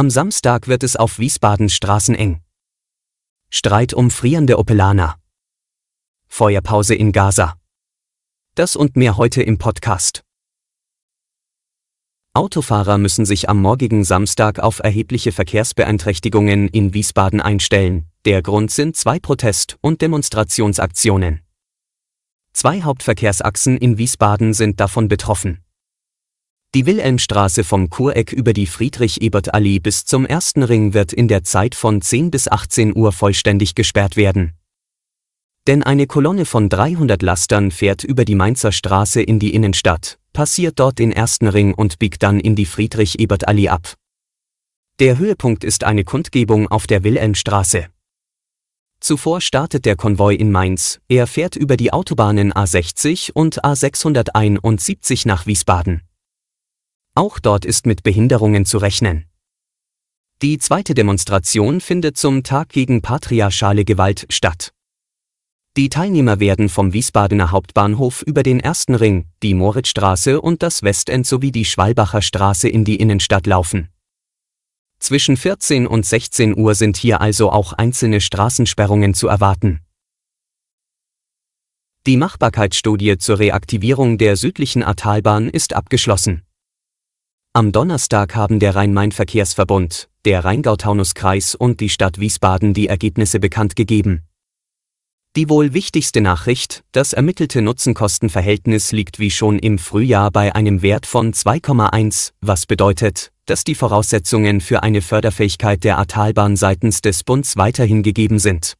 [0.00, 2.40] Am Samstag wird es auf Wiesbadens Straßen eng.
[3.50, 5.16] Streit um frierende Opelaner.
[6.26, 7.58] Feuerpause in Gaza.
[8.54, 10.22] Das und mehr heute im Podcast.
[12.32, 18.06] Autofahrer müssen sich am morgigen Samstag auf erhebliche Verkehrsbeeinträchtigungen in Wiesbaden einstellen.
[18.24, 21.42] Der Grund sind zwei Protest- und Demonstrationsaktionen.
[22.54, 25.62] Zwei Hauptverkehrsachsen in Wiesbaden sind davon betroffen.
[26.72, 31.74] Die Wilhelmstraße vom Kureck über die Friedrich-Ebert-Allee bis zum ersten Ring wird in der Zeit
[31.74, 34.52] von 10 bis 18 Uhr vollständig gesperrt werden.
[35.66, 40.78] Denn eine Kolonne von 300 Lastern fährt über die Mainzer Straße in die Innenstadt, passiert
[40.78, 43.96] dort den ersten Ring und biegt dann in die Friedrich-Ebert-Allee ab.
[45.00, 47.86] Der Höhepunkt ist eine Kundgebung auf der Wilhelmstraße.
[49.00, 55.46] Zuvor startet der Konvoi in Mainz, er fährt über die Autobahnen A60 und A671 nach
[55.46, 56.02] Wiesbaden.
[57.14, 59.26] Auch dort ist mit Behinderungen zu rechnen.
[60.42, 64.72] Die zweite Demonstration findet zum Tag gegen patriarchale Gewalt statt.
[65.76, 71.26] Die Teilnehmer werden vom Wiesbadener Hauptbahnhof über den ersten Ring, die Moritzstraße und das Westend
[71.26, 73.88] sowie die Schwalbacher Straße in die Innenstadt laufen.
[74.98, 79.80] Zwischen 14 und 16 Uhr sind hier also auch einzelne Straßensperrungen zu erwarten.
[82.06, 86.42] Die Machbarkeitsstudie zur Reaktivierung der südlichen Atalbahn ist abgeschlossen.
[87.52, 94.22] Am Donnerstag haben der Rhein-Main-Verkehrsverbund, der Rheingau-Taunus-Kreis und die Stadt Wiesbaden die Ergebnisse bekannt gegeben.
[95.34, 101.06] Die wohl wichtigste Nachricht, das ermittelte Nutzen-Kosten-Verhältnis liegt wie schon im Frühjahr bei einem Wert
[101.06, 107.56] von 2,1, was bedeutet, dass die Voraussetzungen für eine Förderfähigkeit der Atalbahn seitens des Bunds
[107.56, 108.74] weiterhin gegeben sind.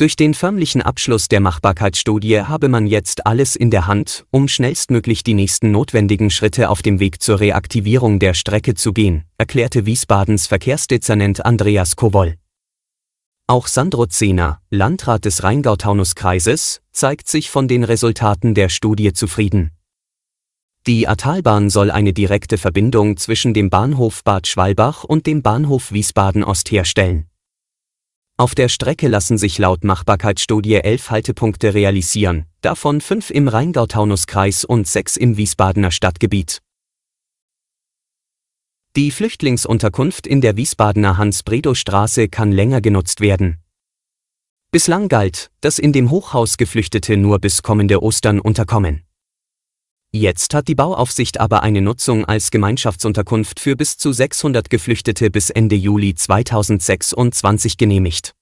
[0.00, 5.24] Durch den förmlichen Abschluss der Machbarkeitsstudie habe man jetzt alles in der Hand, um schnellstmöglich
[5.24, 10.46] die nächsten notwendigen Schritte auf dem Weg zur Reaktivierung der Strecke zu gehen, erklärte Wiesbadens
[10.46, 12.36] Verkehrsdezernent Andreas Kowol.
[13.46, 19.70] Auch Sandro Zehner, Landrat des Rheingau-Taunus-Kreises, zeigt sich von den Resultaten der Studie zufrieden.
[20.86, 26.42] Die Atalbahn soll eine direkte Verbindung zwischen dem Bahnhof Bad Schwalbach und dem Bahnhof Wiesbaden
[26.42, 27.29] Ost herstellen.
[28.40, 34.86] Auf der Strecke lassen sich laut Machbarkeitsstudie elf Haltepunkte realisieren, davon fünf im Rheingau-Taunus-Kreis und
[34.86, 36.62] sechs im Wiesbadener Stadtgebiet.
[38.96, 43.58] Die Flüchtlingsunterkunft in der Wiesbadener Hans-Bredow-Straße kann länger genutzt werden.
[44.70, 49.02] Bislang galt, dass in dem Hochhaus Geflüchtete nur bis kommende Ostern unterkommen.
[50.12, 55.50] Jetzt hat die Bauaufsicht aber eine Nutzung als Gemeinschaftsunterkunft für bis zu 600 Geflüchtete bis
[55.50, 58.34] Ende Juli 2026 genehmigt.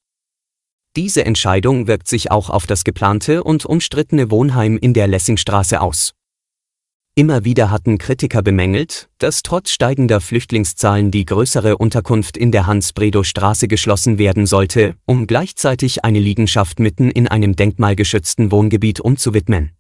[0.96, 6.14] Diese Entscheidung wirkt sich auch auf das geplante und umstrittene Wohnheim in der Lessingstraße aus.
[7.14, 13.68] Immer wieder hatten Kritiker bemängelt, dass trotz steigender Flüchtlingszahlen die größere Unterkunft in der Hans-Bredow-Straße
[13.68, 19.77] geschlossen werden sollte, um gleichzeitig eine Liegenschaft mitten in einem denkmalgeschützten Wohngebiet umzuwidmen.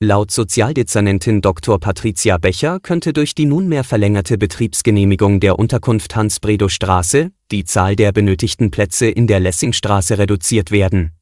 [0.00, 1.78] Laut Sozialdezernentin Dr.
[1.78, 8.72] Patricia Becher könnte durch die nunmehr verlängerte Betriebsgenehmigung der Unterkunft Hans-Bredow-Straße die Zahl der benötigten
[8.72, 11.12] Plätze in der Lessingstraße reduziert werden.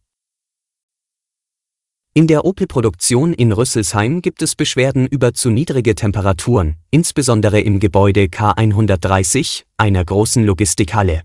[2.14, 8.24] In der Opel-Produktion in Rüsselsheim gibt es Beschwerden über zu niedrige Temperaturen, insbesondere im Gebäude
[8.24, 11.22] K130, einer großen Logistikhalle.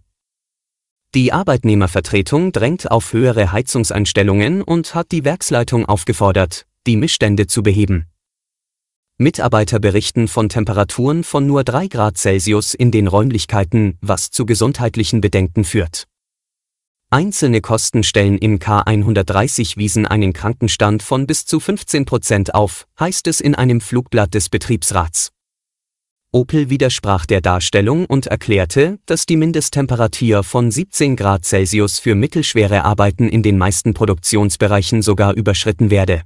[1.16, 8.08] Die Arbeitnehmervertretung drängt auf höhere Heizungseinstellungen und hat die Werksleitung aufgefordert, die Missstände zu beheben.
[9.20, 15.22] Mitarbeiter berichten von Temperaturen von nur 3 Grad Celsius in den Räumlichkeiten, was zu gesundheitlichen
[15.22, 16.08] Bedenken führt.
[17.10, 23.42] Einzelne Kostenstellen im K130 wiesen einen Krankenstand von bis zu 15 Prozent auf, heißt es
[23.42, 25.32] in einem Flugblatt des Betriebsrats.
[26.32, 32.84] Opel widersprach der Darstellung und erklärte, dass die Mindesttemperatur von 17 Grad Celsius für mittelschwere
[32.84, 36.22] Arbeiten in den meisten Produktionsbereichen sogar überschritten werde.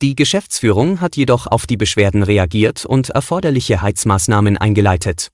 [0.00, 5.30] Die Geschäftsführung hat jedoch auf die Beschwerden reagiert und erforderliche Heizmaßnahmen eingeleitet.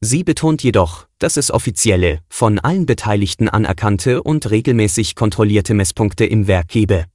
[0.00, 6.46] Sie betont jedoch, dass es offizielle, von allen Beteiligten anerkannte und regelmäßig kontrollierte Messpunkte im
[6.46, 7.06] Werk gebe.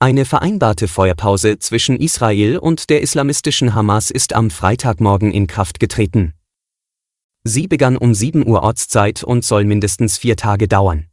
[0.00, 6.34] Eine vereinbarte Feuerpause zwischen Israel und der islamistischen Hamas ist am Freitagmorgen in Kraft getreten.
[7.44, 11.06] Sie begann um 7 Uhr Ortszeit und soll mindestens vier Tage dauern.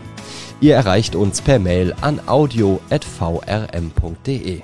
[0.60, 4.62] Ihr erreicht uns per Mail an audio.vrm.de.